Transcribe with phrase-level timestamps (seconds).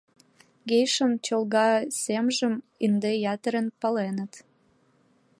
[0.69, 1.69] «Гейшан» чолга
[2.03, 2.53] семжым
[2.85, 4.33] ынде ятырын паленыт.